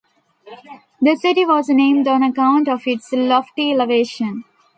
The 0.99 1.15
city 1.15 1.45
was 1.45 1.69
named 1.69 2.07
on 2.07 2.23
account 2.23 2.67
of 2.67 2.87
its 2.87 3.13
lofty 3.13 3.69
elevation. 3.71 4.45